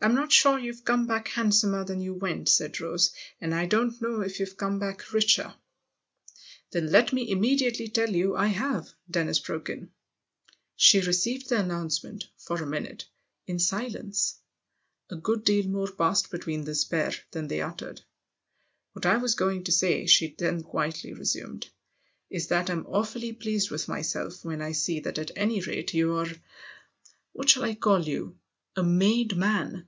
"I'm 0.02 0.14
not 0.14 0.32
sure 0.32 0.58
you've 0.58 0.82
come 0.86 1.06
back 1.06 1.28
handsomer 1.28 1.84
than 1.84 2.00
you 2.00 2.14
went," 2.14 2.48
said 2.48 2.80
Rose," 2.80 3.12
and 3.42 3.54
I 3.54 3.66
don't 3.66 4.00
know 4.00 4.22
if 4.22 4.40
you've 4.40 4.56
come 4.56 4.78
back 4.78 5.12
richer."" 5.12 5.54
Then 6.72 6.90
let 6.90 7.12
me 7.12 7.30
immediately 7.30 7.86
tell 7.86 8.08
you 8.08 8.34
I 8.34 8.46
have!" 8.46 8.88
Dennis 9.10 9.38
broke 9.40 9.68
in. 9.68 9.90
She 10.74 11.02
received 11.02 11.50
the 11.50 11.60
announcement, 11.60 12.28
for 12.38 12.62
a 12.62 12.66
minute, 12.66 13.04
in 13.46 13.58
silence: 13.58 14.36
a 15.10 15.16
good 15.16 15.44
deal 15.44 15.68
more 15.68 15.90
passed 15.92 16.30
between 16.30 16.64
this 16.64 16.86
pair 16.86 17.12
than 17.32 17.48
they 17.48 17.60
uttered." 17.60 18.00
What 18.94 19.04
I 19.04 19.18
was 19.18 19.34
going 19.34 19.64
to 19.64 19.72
say," 19.72 20.06
she 20.06 20.34
then 20.34 20.62
quietly 20.62 21.12
resumed," 21.12 21.68
is 22.30 22.46
that 22.48 22.70
I'm 22.70 22.86
awfully 22.86 23.34
pleased 23.34 23.70
with 23.70 23.86
myself 23.86 24.46
when 24.46 24.62
I 24.62 24.72
see 24.72 25.00
that 25.00 25.18
at 25.18 25.32
any 25.36 25.60
rate 25.60 25.92
you're 25.92 26.26
what 27.34 27.50
shall 27.50 27.64
I 27.64 27.74
call 27.74 28.00
you? 28.02 28.38
a 28.76 28.82
made 28.82 29.36
man." 29.36 29.86